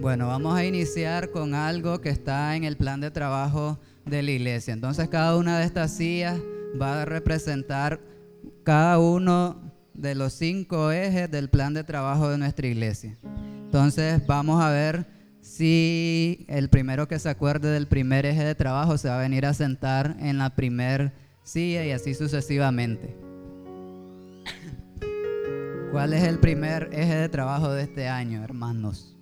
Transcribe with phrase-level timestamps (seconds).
[0.00, 4.30] Bueno, vamos a iniciar con algo que está en el plan de trabajo de la
[4.30, 4.72] iglesia.
[4.72, 6.38] Entonces cada una de estas sillas
[6.80, 8.00] va a representar
[8.62, 9.60] cada uno
[9.94, 13.18] de los cinco ejes del plan de trabajo de nuestra iglesia.
[13.64, 15.04] Entonces vamos a ver
[15.40, 19.46] si el primero que se acuerde del primer eje de trabajo se va a venir
[19.46, 21.12] a sentar en la primer
[21.42, 23.16] silla y así sucesivamente.
[25.90, 29.17] ¿Cuál es el primer eje de trabajo de este año, hermanos?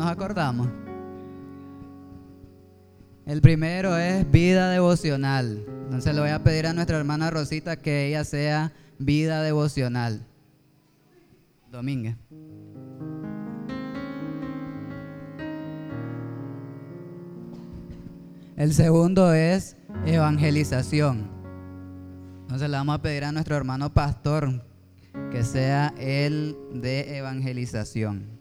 [0.00, 0.66] Nos acordamos.
[3.26, 5.62] El primero es vida devocional.
[5.84, 10.26] Entonces le voy a pedir a nuestra hermana Rosita que ella sea vida devocional.
[11.70, 12.16] Domínguez.
[18.56, 21.30] El segundo es evangelización.
[22.40, 24.64] Entonces le vamos a pedir a nuestro hermano pastor
[25.30, 28.39] que sea el de evangelización.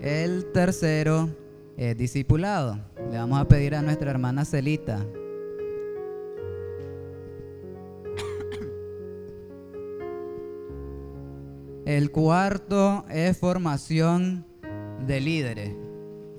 [0.00, 1.28] El tercero
[1.76, 2.80] es discipulado.
[3.10, 5.04] Le vamos a pedir a nuestra hermana Celita.
[11.84, 14.46] El cuarto es formación
[15.06, 15.72] de líderes,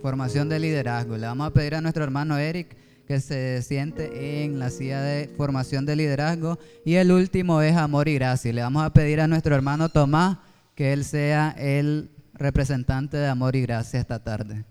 [0.01, 1.15] formación de liderazgo.
[1.17, 5.27] Le vamos a pedir a nuestro hermano Eric que se siente en la silla de
[5.37, 6.57] formación de liderazgo.
[6.83, 8.51] Y el último es amor y gracia.
[8.53, 10.39] Le vamos a pedir a nuestro hermano Tomás
[10.73, 12.09] que él sea el
[12.41, 14.65] representante de amor y gracia esta tarde.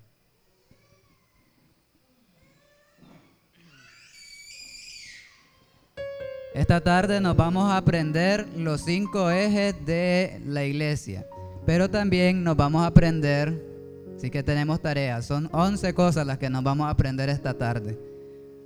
[6.52, 11.24] Esta tarde nos vamos a aprender los cinco ejes de la iglesia,
[11.64, 13.64] pero también nos vamos a aprender,
[14.16, 17.96] sí que tenemos tareas, son 11 cosas las que nos vamos a aprender esta tarde.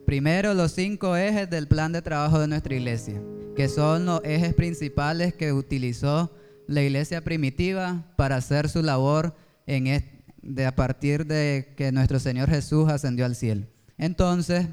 [0.07, 3.21] Primero, los cinco ejes del plan de trabajo de nuestra iglesia,
[3.55, 6.31] que son los ejes principales que utilizó
[6.67, 9.37] la iglesia primitiva para hacer su labor
[9.67, 10.05] en
[10.43, 13.67] de a partir de que nuestro Señor Jesús ascendió al cielo.
[13.97, 14.69] Entonces,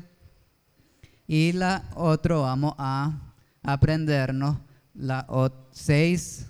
[1.28, 4.57] y la otro vamos a aprendernos
[4.94, 5.25] la
[5.72, 6.47] seis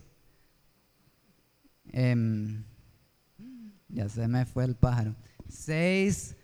[1.91, 2.63] em,
[3.89, 5.15] ya se me fue el pájaro
[5.47, 6.35] seis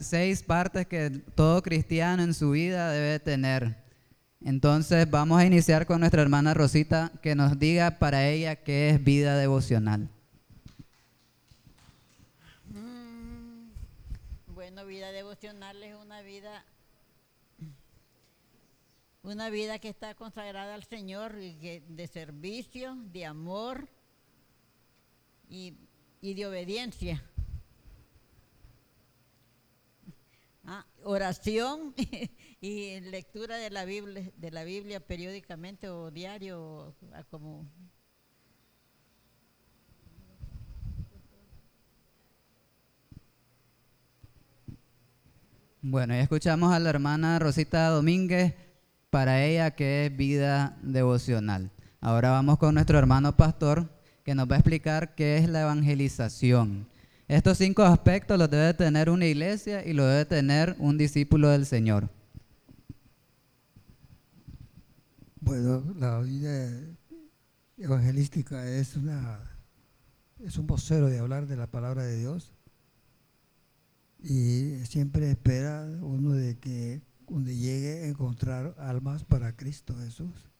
[0.00, 3.83] seis partes que todo cristiano en su vida debe tener
[4.44, 9.02] entonces vamos a iniciar con nuestra hermana Rosita que nos diga para ella qué es
[9.02, 10.10] vida devocional.
[12.68, 13.68] Mm,
[14.54, 16.64] bueno, vida devocional es una vida
[19.22, 23.88] una vida que está consagrada al Señor de servicio, de amor
[25.48, 25.74] y
[26.20, 27.24] de obediencia.
[30.66, 31.94] Ah, oración
[32.60, 36.94] y lectura de la Biblia, de la Biblia periódicamente o diario,
[37.30, 37.68] como
[45.86, 48.54] Bueno, ya escuchamos a la hermana Rosita Domínguez,
[49.10, 51.70] para ella que es vida devocional.
[52.00, 53.90] Ahora vamos con nuestro hermano pastor,
[54.24, 56.88] que nos va a explicar qué es la evangelización.
[57.26, 61.64] Estos cinco aspectos los debe tener una iglesia y lo debe tener un discípulo del
[61.64, 62.10] Señor.
[65.40, 66.70] Bueno, la vida
[67.78, 69.40] evangelística es una
[70.40, 72.52] es un vocero de hablar de la palabra de Dios
[74.18, 80.50] y siempre espera uno de que cuando llegue a encontrar almas para Cristo Jesús.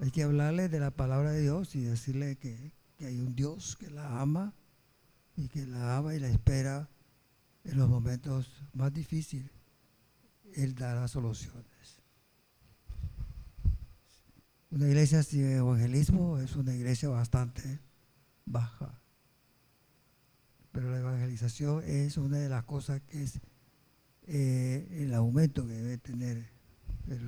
[0.00, 3.76] Hay que hablarle de la palabra de Dios y decirle que, que hay un Dios
[3.76, 4.52] que la ama
[5.36, 6.88] y que la ama y la espera
[7.64, 9.50] en los momentos más difíciles.
[10.54, 11.64] Él dará soluciones.
[14.70, 17.80] Una iglesia sin evangelismo es una iglesia bastante
[18.44, 19.00] baja.
[20.72, 23.40] Pero la evangelización es una de las cosas que es
[24.26, 26.50] eh, el aumento que debe tener,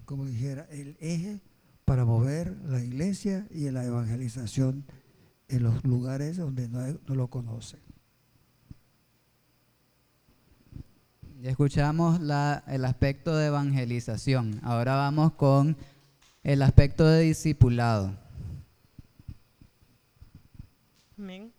[0.05, 1.41] como dijera, el eje
[1.85, 4.85] para mover la iglesia y la evangelización
[5.49, 7.86] en los lugares donde no, no lo conocen.
[11.47, 12.19] Escuchamos
[12.67, 14.61] el aspecto de evangelización.
[14.65, 15.77] Ahora vamos con
[16.43, 18.19] el aspecto de discipulado.
[21.17, 21.53] Amén.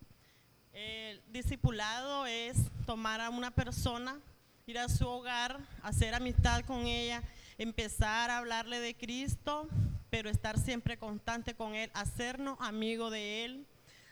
[0.74, 4.20] El discipulado es tomar a una persona,
[4.66, 7.22] ir a su hogar, hacer amistad con ella,
[7.56, 9.70] empezar a hablarle de Cristo,
[10.10, 13.66] pero estar siempre constante con Él, hacernos amigo de Él,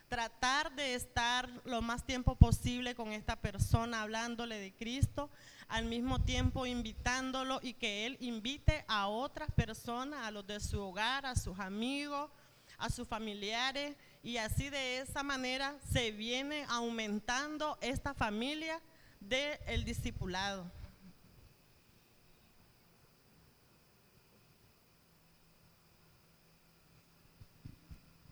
[0.08, 5.28] tratar de estar lo más tiempo posible con esta persona hablándole de Cristo,
[5.68, 10.80] al mismo tiempo invitándolo y que él invite a otras personas, a los de su
[10.80, 12.30] hogar, a sus amigos,
[12.78, 18.80] a sus familiares y así de esa manera se viene aumentando esta familia
[19.20, 20.70] del discipulado.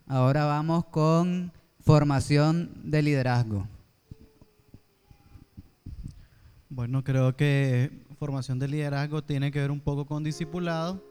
[0.07, 1.51] Ahora vamos con
[1.81, 3.67] formación de liderazgo.
[6.75, 11.05] Bueno, creo que formación de liderazgo tiene que ver un poco con discipulado,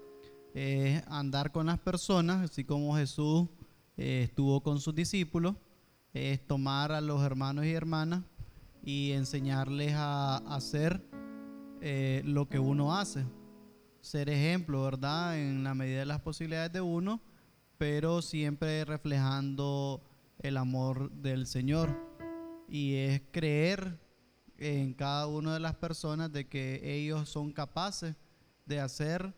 [1.07, 3.47] andar con las personas, así como Jesús
[3.95, 5.55] eh, estuvo con sus discípulos,
[6.13, 8.25] es tomar a los hermanos y hermanas
[8.83, 11.01] y enseñarles a, hacer
[11.79, 13.23] eh, lo que uno hace,
[14.01, 15.39] ser ejemplo, ¿verdad?
[15.39, 17.21] En la medida de las posibilidades de uno
[17.77, 20.01] pero siempre reflejando
[20.39, 21.89] el amor del Señor.
[22.67, 24.02] Y es creer
[24.57, 28.15] en cada una de las personas de que ellos son capaces
[28.65, 29.33] de hacer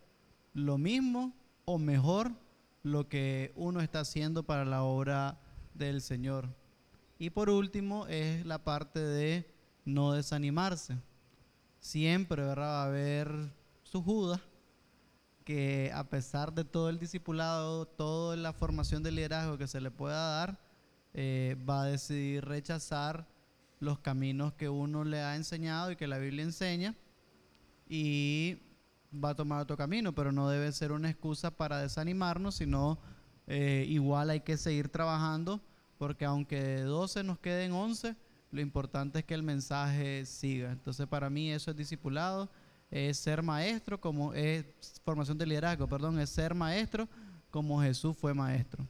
[0.54, 1.34] lo mismo
[1.66, 2.32] o mejor
[2.84, 5.40] lo que uno está haciendo para la obra
[5.74, 6.50] del Señor.
[7.18, 9.52] Y por último es la parte de
[9.86, 10.98] no desanimarse.
[11.80, 13.54] Siempre va a haber
[13.84, 14.42] su Judas
[15.44, 19.92] que a pesar de todo el discipulado, toda la formación de liderazgo que se le
[19.92, 20.60] pueda dar,
[21.14, 23.28] eh, va a decidir rechazar
[23.86, 26.96] los caminos que uno le ha enseñado y que la Biblia enseña
[27.88, 28.58] y
[29.14, 33.00] va a tomar otro camino, pero no debe ser una excusa para desanimarnos, sino
[33.48, 35.62] eh, igual hay que seguir trabajando
[35.98, 38.16] porque aunque de 12 nos queden 11,
[38.52, 40.72] lo importante es que el mensaje siga.
[40.72, 42.50] Entonces para mí eso es discipulado
[42.92, 44.66] es ser maestro, como es
[45.04, 47.08] formación de liderazgo, perdón, es ser maestro
[47.52, 48.88] como Jesús fue maestro.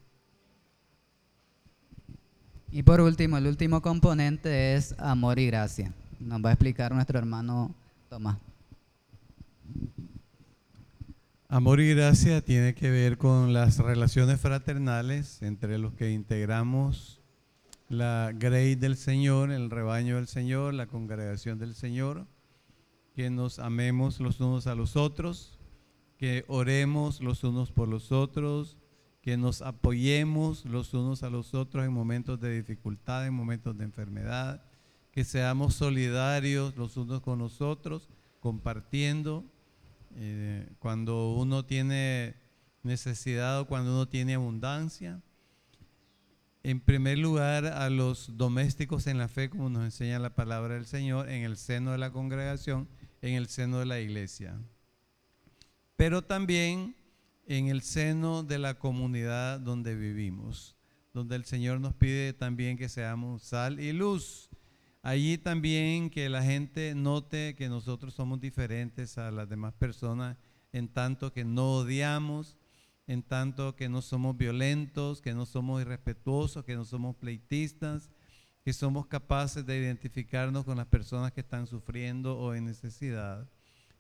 [2.75, 5.94] Y por último, el último componente es amor y gracia.
[6.19, 7.74] Nos va a explicar nuestro hermano
[8.10, 8.38] Tomás.
[11.48, 17.22] Amor y gracia tiene que ver con las relaciones fraternales entre los que integramos
[17.88, 22.28] la Grey del Señor, el rebaño del Señor, la congregación del Señor
[23.16, 25.57] que nos amemos los unos a los otros,
[26.18, 28.75] que oremos los unos por los otros,
[29.25, 33.83] que nos apoyemos los unos a los otros en momentos de dificultad, en momentos de
[33.83, 34.63] enfermedad,
[35.12, 38.07] que seamos solidarios los unos con los otros,
[38.39, 39.44] compartiendo
[40.16, 42.36] eh, cuando uno tiene
[42.83, 45.19] necesidad o cuando uno tiene abundancia.
[46.62, 50.86] En primer lugar, a los domésticos en la fe, como nos enseña la palabra del
[50.86, 52.88] Señor, en el seno de la congregación,
[53.24, 54.56] en el seno de la iglesia,
[55.95, 56.95] pero también
[57.45, 60.75] en el seno de la comunidad donde vivimos,
[61.13, 64.50] donde el Señor nos pide también que seamos sal y luz.
[65.03, 70.38] Allí también que la gente note que nosotros somos diferentes a las demás personas
[70.71, 72.57] en tanto que no odiamos,
[73.06, 78.09] en tanto que no somos violentos, que no somos irrespetuosos, que no somos pleitistas,
[78.63, 83.47] que somos capaces de identificarnos con las personas que están sufriendo o en necesidad.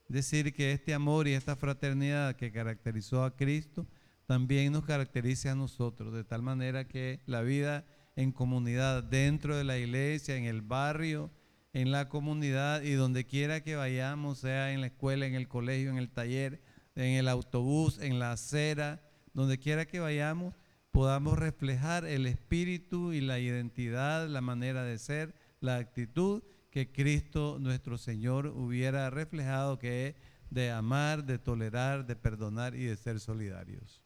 [0.07, 3.87] Decir que este amor y esta fraternidad que caracterizó a Cristo
[4.27, 7.85] también nos caracteriza a nosotros, de tal manera que la vida
[8.15, 11.31] en comunidad, dentro de la iglesia, en el barrio,
[11.73, 15.89] en la comunidad y donde quiera que vayamos, sea en la escuela, en el colegio,
[15.89, 16.61] en el taller,
[16.95, 19.01] en el autobús, en la acera,
[19.33, 20.55] donde quiera que vayamos,
[20.91, 26.43] podamos reflejar el espíritu y la identidad, la manera de ser, la actitud
[26.75, 30.15] que Cristo nuestro Señor hubiera reflejado, que es
[30.49, 34.03] de amar, de tolerar, de perdonar y de ser solidarios.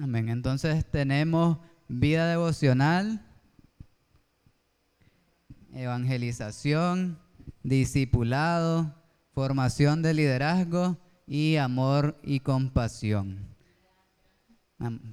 [0.00, 0.30] Amén.
[0.30, 3.22] Entonces tenemos vida devocional,
[5.74, 7.18] evangelización,
[7.62, 8.94] discipulado,
[9.34, 13.46] formación de liderazgo y amor y compasión.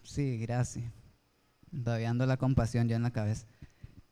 [0.03, 0.89] Sí, gracias.
[1.83, 3.45] Todavía ando la compasión ya en la cabeza.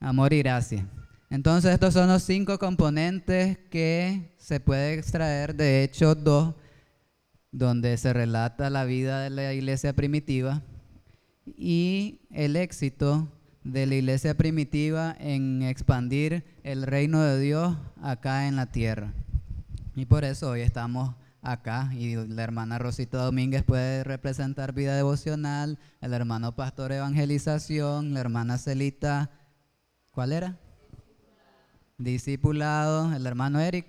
[0.02, 0.86] Amor y gracia.
[1.30, 6.56] Entonces estos son los cinco componentes que se puede extraer de Hechos 2,
[7.52, 10.62] donde se relata la vida de la iglesia primitiva
[11.46, 13.28] y el éxito
[13.66, 19.14] de la iglesia primitiva en expandir el reino de Dios acá en la tierra.
[19.96, 25.78] Y por eso hoy estamos acá y la hermana Rosita Domínguez puede representar vida devocional,
[26.00, 29.30] el hermano pastor evangelización, la hermana Celita,
[30.12, 30.58] ¿cuál era?
[31.98, 33.88] Discipulado, el hermano Eric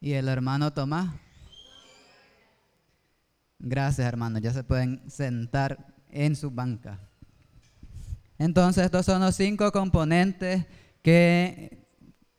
[0.00, 1.14] y el hermano Tomás.
[3.58, 7.00] Gracias hermano, ya se pueden sentar en su banca.
[8.38, 10.66] Entonces, estos son los cinco componentes
[11.02, 11.86] que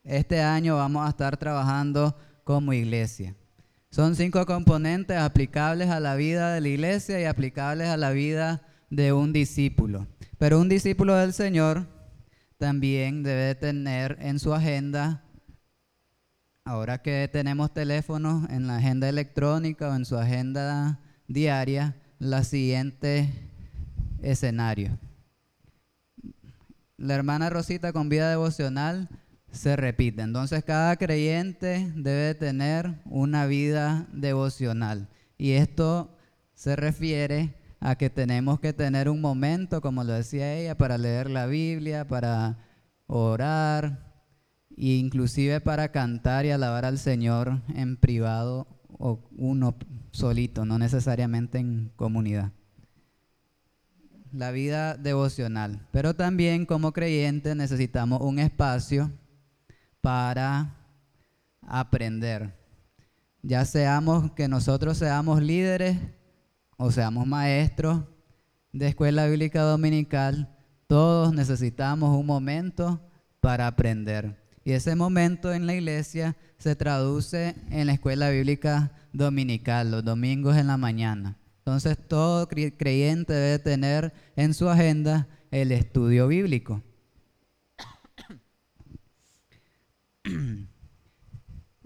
[0.03, 3.35] este año vamos a estar trabajando como iglesia.
[3.89, 8.61] Son cinco componentes aplicables a la vida de la iglesia y aplicables a la vida
[8.91, 10.07] de un discípulo.
[10.37, 11.87] Pero un discípulo del Señor
[12.59, 15.23] también debe tener en su agenda,
[16.65, 23.29] ahora que tenemos teléfonos en la agenda electrónica o en su agenda diaria, la siguiente
[24.21, 24.99] escenario.
[26.97, 29.07] La hermana Rosita con vida devocional
[29.53, 30.21] se repite.
[30.21, 35.07] Entonces cada creyente debe tener una vida devocional.
[35.37, 36.13] Y esto
[36.55, 41.29] se refiere a que tenemos que tener un momento, como lo decía ella, para leer
[41.29, 42.57] la Biblia, para
[43.07, 44.09] orar,
[44.75, 48.67] e inclusive para cantar y alabar al Señor en privado
[48.97, 49.75] o uno
[50.11, 52.51] solito, no necesariamente en comunidad.
[54.31, 55.87] La vida devocional.
[55.91, 59.11] Pero también como creyentes necesitamos un espacio
[60.01, 60.75] para
[61.61, 62.53] aprender.
[63.41, 65.97] Ya seamos que nosotros seamos líderes
[66.79, 68.03] o seamos maestros
[68.71, 70.55] de escuela bíblica dominical,
[70.87, 73.01] todos necesitamos un momento
[73.41, 74.41] para aprender.
[74.63, 80.55] Y ese momento en la iglesia se traduce en la escuela bíblica dominical, los domingos
[80.55, 81.37] en la mañana.
[81.57, 86.81] Entonces todo creyente debe tener en su agenda el estudio bíblico.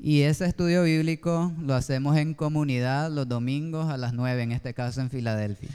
[0.06, 4.74] Y ese estudio bíblico lo hacemos en comunidad los domingos a las 9, en este
[4.74, 5.70] caso en Filadelfia.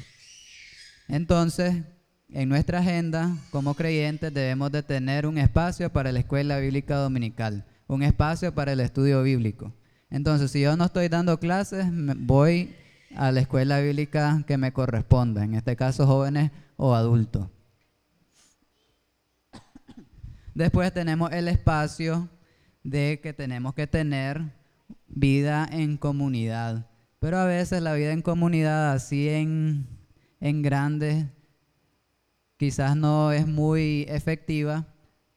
[1.08, 1.82] Entonces,
[2.28, 7.64] en nuestra agenda, como creyentes, debemos de tener un espacio para la escuela bíblica dominical,
[7.86, 9.72] un espacio para el estudio bíblico.
[10.10, 12.74] Entonces, si yo no estoy dando clases, voy
[13.16, 17.48] a la escuela bíblica que me corresponda, en este caso jóvenes o adultos.
[20.54, 22.28] Después tenemos el espacio
[22.82, 24.54] de que tenemos que tener
[25.08, 26.86] vida en comunidad.
[27.20, 29.86] Pero a veces la vida en comunidad, así en,
[30.40, 31.28] en grande,
[32.56, 34.86] quizás no es muy efectiva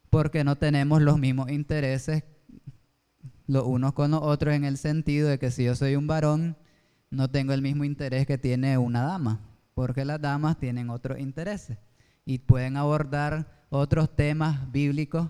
[0.10, 2.24] porque no tenemos los mismos intereses
[3.51, 6.55] los unos con los otros en el sentido de que si yo soy un varón,
[7.10, 9.41] no tengo el mismo interés que tiene una dama,
[9.74, 11.77] porque las damas tienen otros intereses
[12.24, 15.29] y pueden abordar otros temas bíblicos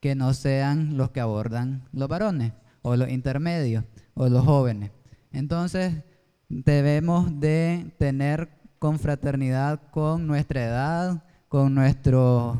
[0.00, 2.52] que no sean los que abordan los varones
[2.82, 4.90] o los intermedios o los jóvenes.
[5.32, 5.94] Entonces
[6.48, 12.58] debemos de tener confraternidad con nuestra edad, con nuestro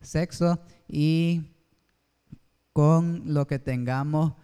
[0.00, 1.52] sexo y
[2.72, 4.34] con lo que tengamos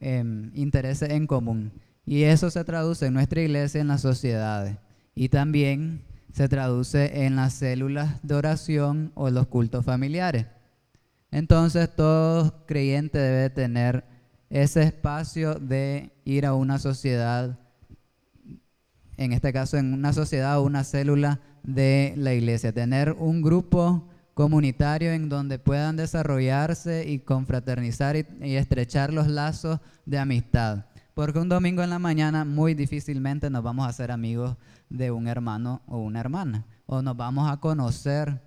[0.00, 1.72] em, intereses en común.
[2.04, 4.78] Y eso se traduce en nuestra iglesia, en las sociedades.
[5.14, 10.46] Y también se traduce en las células de oración o los cultos familiares.
[11.32, 14.04] Entonces todo creyente debe tener
[14.50, 17.58] ese espacio de ir a una sociedad,
[19.16, 24.10] en este caso en una sociedad o una célula de la iglesia, tener un grupo
[24.34, 30.84] comunitario en donde puedan desarrollarse y confraternizar y, estrechar los lazos de amistad.
[31.14, 34.56] Porque un domingo en la mañana muy difícilmente nos vamos a hacer amigos
[34.90, 38.42] de un hermano o una hermana, o nos vamos a conocer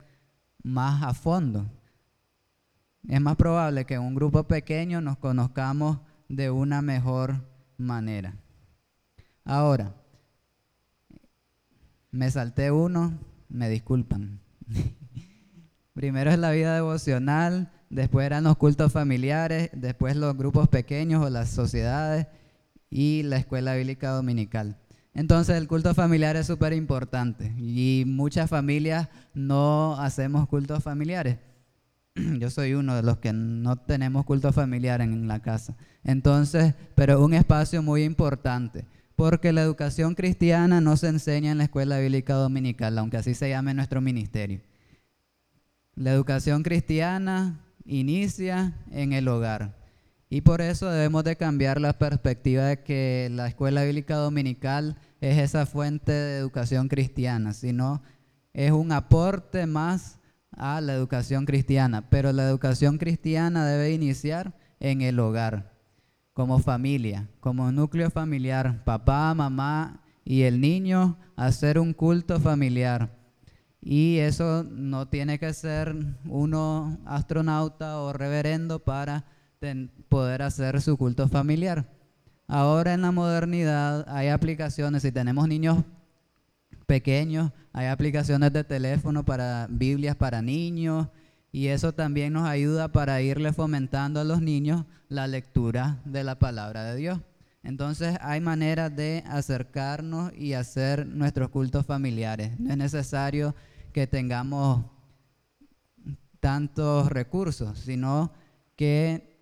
[0.63, 1.65] más a fondo.
[3.07, 7.45] Es más probable que en un grupo pequeño nos conozcamos de una mejor
[7.77, 8.35] manera.
[9.43, 9.93] Ahora,
[12.11, 13.13] me salté uno,
[13.47, 14.39] me disculpan.
[15.93, 21.29] Primero es la vida devocional, después eran los cultos familiares, después los grupos pequeños o
[21.29, 22.27] las sociedades
[22.89, 24.77] y la escuela bíblica dominical.
[25.13, 31.37] Entonces el culto familiar es súper importante y muchas familias no hacemos cultos familiares.
[32.39, 35.75] yo soy uno de los que no tenemos culto familiar en la casa.
[36.03, 41.65] Entonces, pero un espacio muy importante, porque la educación cristiana no se enseña en la
[41.65, 44.61] escuela bíblica dominical, aunque así se llame nuestro ministerio.
[45.95, 49.83] La educación cristiana inicia en el hogar.
[50.29, 55.37] Y por eso debemos de cambiar la perspectiva de que la escuela bíblica dominical es
[55.37, 58.01] esa fuente de educación cristiana, sino
[58.53, 60.19] es un aporte más
[60.57, 65.73] a la educación cristiana, pero la educación cristiana debe iniciar en el hogar,
[66.33, 73.09] como familia, como núcleo familiar, papá, mamá y el niño, hacer un culto familiar.
[73.81, 75.95] Y eso no tiene que ser
[76.27, 79.25] uno astronauta o reverendo para
[80.09, 81.85] poder hacer su culto familiar.
[82.47, 85.83] Ahora en la modernidad hay aplicaciones, si tenemos niños
[86.85, 91.07] pequeños, hay aplicaciones de teléfono para Biblias para niños
[91.51, 96.37] y eso también nos ayuda para irle fomentando a los niños la lectura de la
[96.39, 97.19] palabra de Dios.
[97.63, 102.59] Entonces hay maneras de acercarnos y hacer nuestros cultos familiares.
[102.59, 103.55] No es necesario
[103.91, 104.85] que tengamos
[106.39, 108.31] tantos recursos, sino
[108.75, 109.35] que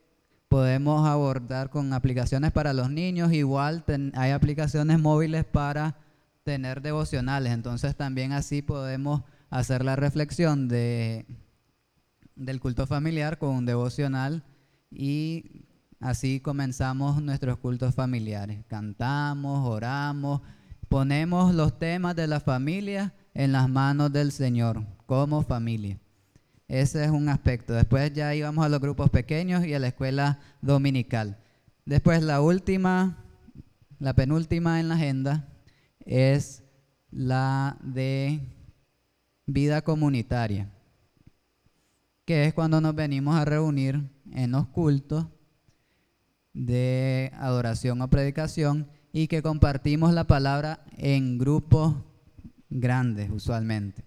[0.47, 3.33] podemos abordar con aplicaciones para los niños.
[3.33, 3.83] Igual
[4.13, 5.97] hay aplicaciones móviles para
[6.43, 7.53] tener devocionales.
[7.53, 11.25] Entonces también así podemos hacer la reflexión de,
[12.35, 14.43] del culto familiar con un devocional
[14.91, 15.65] y
[15.99, 18.65] así comenzamos nuestros cultos familiares.
[18.67, 20.41] Cantamos, oramos,
[20.89, 25.99] ponemos los temas de la familia en las manos del Señor como familia.
[26.67, 27.73] Ese es un aspecto.
[27.73, 31.37] Después ya íbamos a los grupos pequeños y a la escuela dominical.
[31.85, 33.17] Después la última,
[33.99, 35.52] la penúltima en la agenda
[36.05, 36.63] es
[37.11, 38.41] la de
[39.45, 40.71] vida comunitaria,
[42.25, 45.27] que es cuando nos venimos a reunir en los cultos
[46.53, 51.95] de adoración o predicación y que compartimos la palabra en grupos
[52.69, 54.03] grandes usualmente.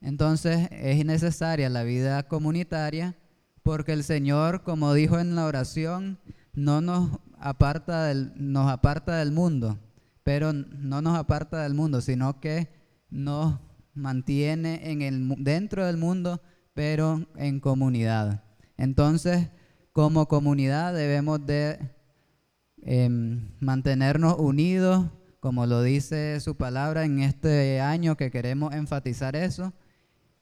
[0.00, 3.16] Entonces es necesaria la vida comunitaria
[3.62, 6.18] porque el Señor, como dijo en la oración,
[6.54, 9.78] no nos aparta del, nos aparta del mundo,
[10.28, 12.68] pero no nos aparta del mundo, sino que
[13.08, 13.58] nos
[13.94, 16.42] mantiene en el, dentro del mundo,
[16.74, 18.44] pero en comunidad.
[18.76, 19.48] Entonces,
[19.92, 21.78] como comunidad debemos de
[22.82, 25.06] em, mantenernos unidos,
[25.40, 29.72] como lo dice su palabra en este año que queremos enfatizar eso,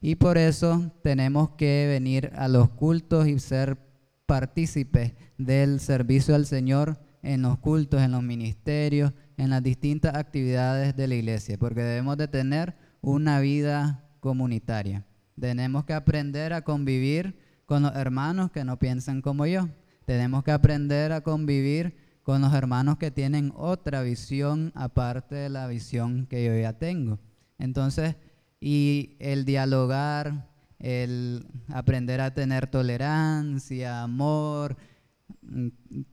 [0.01, 3.77] y por eso tenemos que venir a los cultos y ser
[4.25, 10.95] partícipes del servicio al Señor en los cultos, en los ministerios, en las distintas actividades
[10.95, 15.05] de la iglesia, porque debemos de tener una vida comunitaria.
[15.39, 19.69] Tenemos que aprender a convivir con los hermanos que no piensan como yo.
[20.05, 25.67] Tenemos que aprender a convivir con los hermanos que tienen otra visión aparte de la
[25.67, 27.19] visión que yo ya tengo.
[27.59, 28.15] Entonces,
[28.59, 34.77] y el dialogar, el aprender a tener tolerancia, amor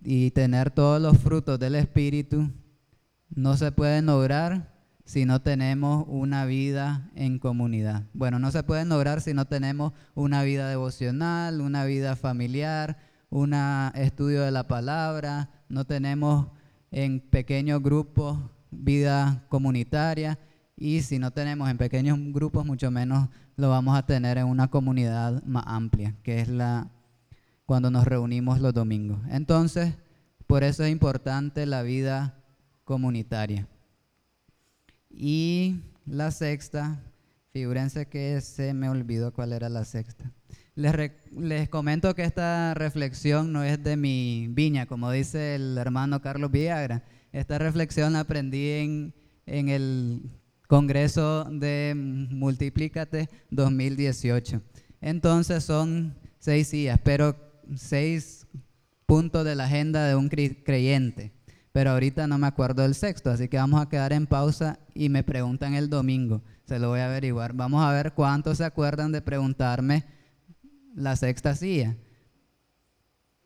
[0.05, 2.51] y tener todos los frutos del Espíritu,
[3.35, 4.73] no se pueden lograr
[5.05, 8.05] si no tenemos una vida en comunidad.
[8.15, 12.97] Bueno, no se pueden lograr si no tenemos una vida devocional, una vida familiar,
[13.29, 13.55] un
[13.95, 16.47] estudio de la palabra, no tenemos
[16.91, 18.39] en pequeños grupos
[18.71, 20.39] vida comunitaria
[20.77, 24.69] y si no tenemos en pequeños grupos, mucho menos lo vamos a tener en una
[24.69, 26.91] comunidad más amplia, que es la
[27.67, 29.19] cuando nos reunimos los domingos.
[29.31, 29.95] Entonces,
[30.47, 32.44] por eso es importante la vida
[32.85, 33.67] comunitaria.
[35.11, 37.01] Y la sexta,
[37.53, 40.33] figúrense que se me olvidó cuál era la sexta.
[40.75, 46.21] Les, les, comento que esta reflexión no es de mi viña, como dice el hermano
[46.21, 47.05] Carlos Villagra.
[47.33, 49.15] Esta reflexión la aprendí en,
[49.47, 50.23] en el
[50.67, 54.61] Congreso de Multiplícate 2018.
[55.01, 57.37] Entonces son seis días, pero
[57.77, 58.47] seis
[59.07, 61.33] puntos de la agenda de un creyente.
[61.75, 65.09] Pero ahorita no me acuerdo del sexto, así que vamos a quedar en pausa y
[65.09, 66.41] me preguntan el domingo.
[66.67, 67.53] Se lo voy a averiguar.
[67.53, 70.05] Vamos a ver cuántos se acuerdan de preguntarme
[70.95, 71.97] la sexta silla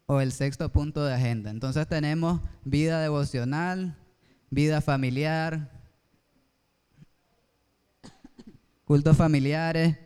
[0.04, 1.48] o el sexto punto de agenda.
[1.48, 3.96] Entonces tenemos vida devocional,
[4.50, 5.70] vida familiar,
[8.84, 9.96] cultos familiares,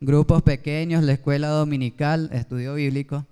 [0.00, 3.24] grupos pequeños, la escuela dominical, estudio bíblico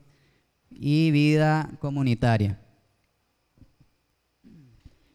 [0.71, 2.61] y vida comunitaria.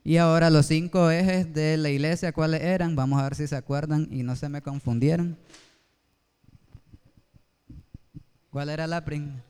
[0.07, 2.95] Y ahora los cinco ejes de la iglesia, ¿cuáles eran?
[2.95, 5.35] Vamos a ver si se acuerdan y no se me confundieron.
[8.51, 9.43] ¿Cuál era la primera?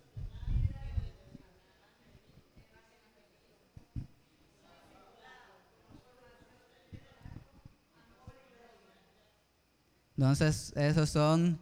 [10.15, 11.59] Entonces, esos son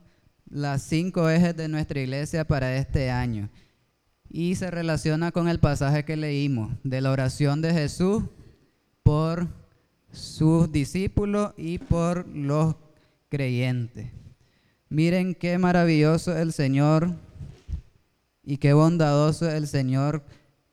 [0.52, 3.50] las cinco ejes de nuestra iglesia para este año.
[4.30, 8.26] Y se relaciona con el pasaje que leímos de la oración de Jesús
[10.14, 12.76] sus discípulos y por los
[13.30, 14.10] creyentes.
[14.88, 17.12] Miren qué maravilloso el Señor
[18.44, 20.24] y qué bondadoso el Señor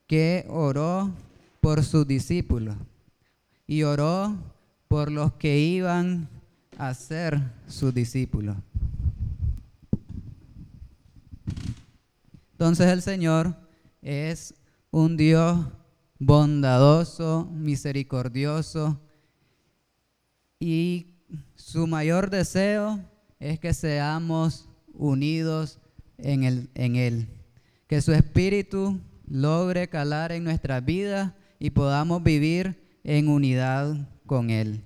[0.07, 1.11] que oró
[1.59, 2.75] por sus discípulos
[3.65, 4.35] y oró
[4.87, 6.29] por los que iban
[6.77, 8.57] a ser sus discípulos.
[12.51, 13.55] Entonces el Señor
[14.03, 14.53] es
[14.91, 15.65] un Dios
[16.19, 18.99] bondadoso, misericordioso
[20.61, 21.07] y
[21.55, 22.99] su mayor deseo
[23.39, 25.79] es que seamos unidos
[26.19, 26.43] en,
[26.95, 27.27] Él,
[27.87, 34.83] que su espíritu logre calar en nuestras vidas y podamos vivir en unidad con Él.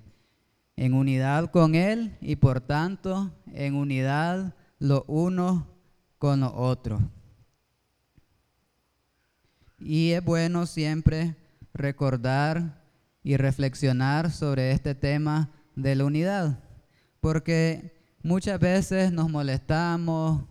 [0.76, 5.62] En unidad con Él y por tanto en unidad los unos
[6.18, 7.02] con los otros.
[9.78, 11.36] Y es bueno siempre
[11.74, 12.82] recordar
[13.22, 16.58] y reflexionar sobre este tema de la unidad,
[17.20, 20.42] porque muchas veces nos molestamos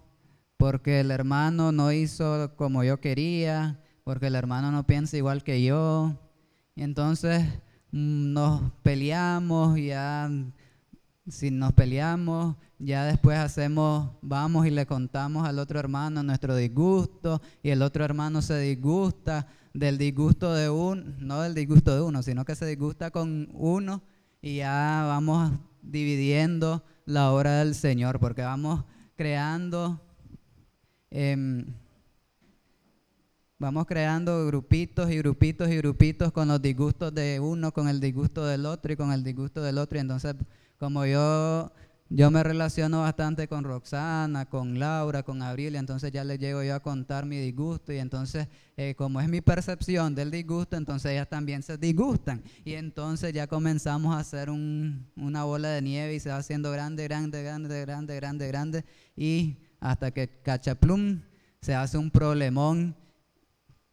[0.58, 5.64] porque el hermano no hizo como yo quería, porque el hermano no piensa igual que
[5.64, 6.16] yo,
[6.76, 7.44] y entonces
[7.92, 10.30] mm, nos peleamos, ya
[11.28, 17.42] si nos peleamos, ya después hacemos, vamos y le contamos al otro hermano nuestro disgusto
[17.64, 22.22] y el otro hermano se disgusta del disgusto de uno, no del disgusto de uno,
[22.22, 24.04] sino que se disgusta con uno
[24.45, 28.84] y ya vamos dividiendo la obra del Señor, porque vamos
[29.15, 29.99] creando,
[31.10, 31.65] em,
[33.58, 38.45] vamos creando grupitos y grupitos y grupitos con los disgustos de uno, con el disgusto
[38.45, 40.36] del otro y con el disgusto del otro, y entonces
[40.77, 41.71] como yo
[42.10, 46.76] yo me relaciono bastante con Roxana, con Laura, con Abril, entonces ya les llego yo
[46.76, 51.28] a contar mi disgusto y entonces eh, como es mi percepción del disgusto, entonces ellas
[51.28, 56.30] también se disgustan y entonces ya comenzamos a hacer una bola de nieve y se
[56.30, 61.22] va haciendo grande, grande, grande, grande, grande, grande y hasta que cachaplum
[61.62, 62.96] se hace un problemón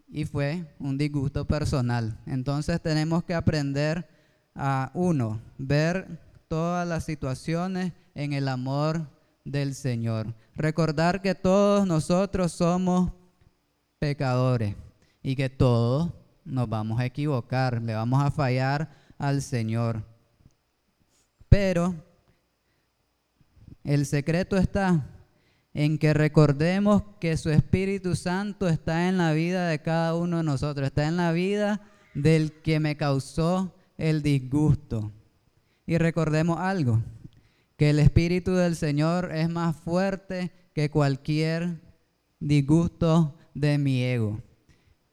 [0.06, 2.18] y fue un disgusto personal.
[2.26, 4.06] Entonces tenemos que aprender
[4.54, 6.20] a uno, ver
[6.52, 9.08] todas las situaciones en el amor
[9.42, 10.34] del Señor.
[10.54, 13.10] Recordar que todos nosotros somos
[13.98, 14.76] pecadores
[15.22, 16.12] y que todos
[16.44, 20.04] nos vamos a equivocar, le vamos a fallar al Señor.
[21.48, 21.94] Pero
[23.82, 25.08] el secreto está
[25.72, 30.42] en que recordemos que su Espíritu Santo está en la vida de cada uno de
[30.42, 31.80] nosotros, está en la vida
[32.12, 35.12] del que me causó el disgusto.
[35.92, 37.02] Y recordemos algo,
[37.76, 41.82] que el Espíritu del Señor es más fuerte que cualquier
[42.40, 44.40] disgusto de mi ego.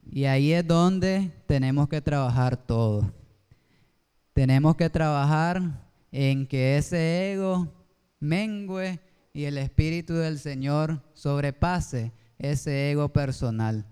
[0.10, 3.12] Y ahí es donde tenemos que trabajar todo.
[4.32, 7.68] Tenemos que trabajar en que ese ego
[8.22, 9.02] mengue
[9.34, 13.86] y el Espíritu del Señor sobrepase ese ego personal.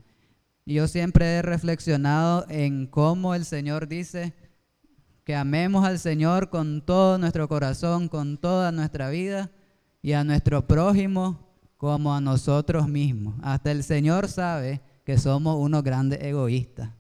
[0.66, 4.34] Yo siempre he reflexionado en cómo el Señor dice,
[5.28, 9.52] que amemos al Señor con todo nuestro corazón, con toda nuestra vida
[10.02, 13.36] y a nuestro prójimo como a nosotros mismos.
[13.44, 16.92] Hasta el Señor sabe que somos unos grandes egoístas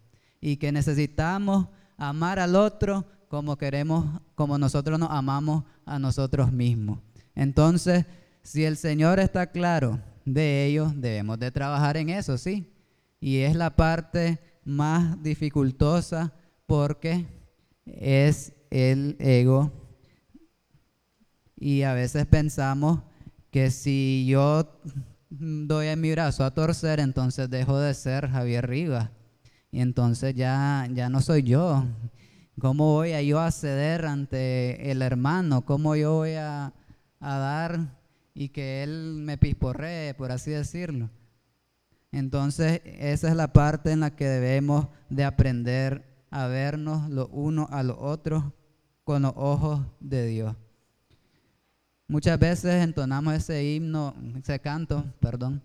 [0.42, 7.00] y que necesitamos amar al otro como queremos, como nosotros nos amamos a nosotros mismos.
[7.34, 8.08] Entonces,
[8.42, 12.74] si el Señor está claro de ello, debemos de trabajar en eso, sí.
[13.22, 16.34] Y es la parte más dificultosa
[16.66, 17.37] porque
[17.96, 19.72] es el ego.
[21.56, 23.02] Y a veces pensamos
[23.52, 24.80] que si yo
[25.30, 29.10] doy mi brazo a torcer, entonces dejo de ser Javier Rivas.
[29.72, 31.86] Y entonces ya, ya no soy yo.
[32.60, 35.66] ¿Cómo voy a yo a ceder ante el hermano?
[35.66, 36.74] ¿Cómo yo voy a,
[37.20, 37.80] a dar
[38.34, 41.10] y que él me pisporree, por así decirlo?
[42.12, 47.68] Entonces, esa es la parte en la que debemos de aprender a vernos los unos
[47.72, 48.44] a los otros
[49.04, 50.56] con los ojos de Dios.
[52.08, 55.64] Muchas veces entonamos ese himno, ese canto, perdón,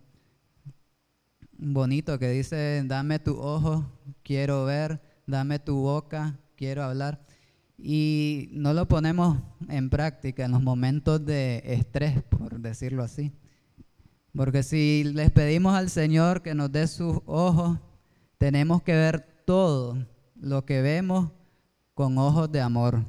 [1.58, 3.84] bonito que dice, dame tu ojo,
[4.22, 7.20] quiero ver, dame tu boca, quiero hablar.
[7.76, 13.30] Y no lo ponemos en práctica en los momentos de estrés, por decirlo así.
[14.34, 17.78] Porque si les pedimos al Señor que nos dé sus ojos,
[18.38, 19.98] tenemos que ver todo
[20.42, 21.30] lo que vemos
[21.94, 23.02] con ojos de amor.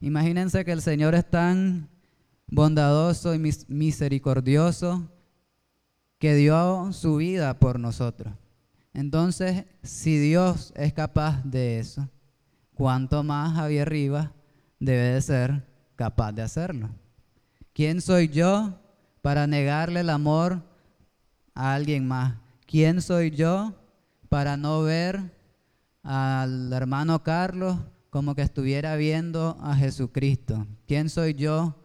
[0.00, 1.88] Imagínense que el Señor es tan
[2.46, 5.06] bondadoso y misericordioso
[6.18, 8.32] que dio su vida por nosotros.
[8.94, 12.08] Entonces, si Dios es capaz de eso,
[12.74, 14.30] ¿cuánto más Javier Rivas
[14.80, 16.88] debe de ser capaz de hacerlo?
[17.74, 18.80] ¿Quién soy yo
[19.20, 20.62] para negarle el amor
[21.54, 22.36] a alguien más?
[22.66, 23.74] ¿Quién soy yo
[24.28, 25.37] para no ver
[26.02, 27.78] al hermano Carlos
[28.10, 30.66] como que estuviera viendo a Jesucristo.
[30.86, 31.76] ¿Quién soy yo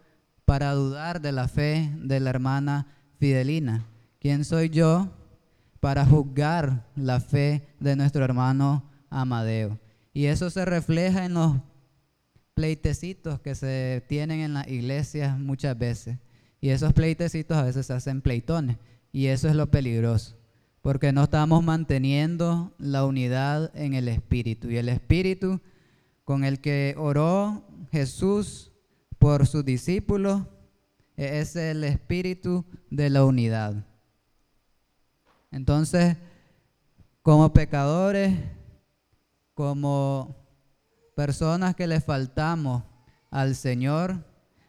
[0.44, 2.86] para dudar de la fe de la hermana
[3.18, 3.86] Fidelina?
[4.20, 5.10] ¿Quién soy yo
[5.80, 9.78] para juzgar la fe de nuestro hermano Amadeo?
[10.12, 11.56] Y eso se refleja en los
[12.54, 16.18] pleitecitos que se tienen en las iglesias muchas veces.
[16.60, 18.78] Y esos pleitecitos a veces se hacen pleitones.
[19.12, 20.36] Y eso es lo peligroso.
[20.84, 24.68] Porque no estamos manteniendo la unidad en el Espíritu.
[24.68, 25.62] Y el Espíritu
[26.24, 28.70] con el que oró Jesús
[29.18, 30.42] por sus discípulos
[31.16, 33.86] es el Espíritu de la unidad.
[35.50, 36.18] Entonces,
[37.22, 38.38] como pecadores,
[39.54, 40.36] como
[41.16, 42.82] personas que le faltamos
[43.30, 44.22] al Señor,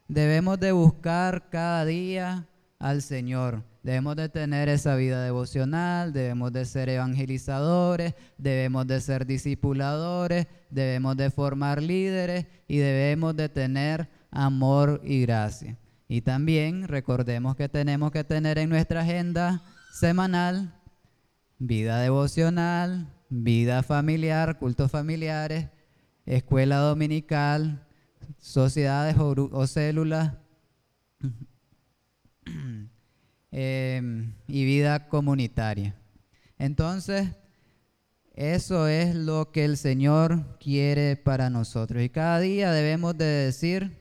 [0.07, 2.47] debemos de buscar cada día
[2.79, 3.74] al Señor.
[3.85, 11.15] Debemos de tener esa vida devocional, debemos de ser evangelizadores, debemos de ser discipuladores, debemos
[11.15, 15.77] de formar líderes y debemos de tener amor y gracia.
[16.07, 19.61] Y también recordemos que tenemos que tener en nuestra agenda
[19.93, 20.73] semanal
[21.59, 25.67] vida devocional, vida familiar, cultos familiares,
[26.25, 27.85] escuela dominical,
[28.39, 30.33] sociedades o, células
[33.57, 35.95] em, y vida comunitaria.
[36.59, 37.29] Entonces,
[38.33, 42.03] eso es lo que el Señor quiere para nosotros.
[42.03, 43.97] Y cada día debemos de decir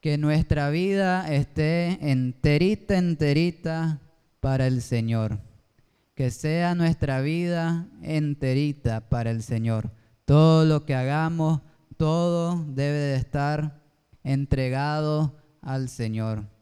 [0.00, 4.00] que nuestra vida esté enterita, enterita
[4.38, 5.40] para el Señor.
[6.14, 9.90] Que sea nuestra vida enterita para el Señor.
[10.24, 11.62] Todo lo que hagamos,
[11.96, 13.82] todo debe de estar
[14.22, 16.55] entregado al Señor.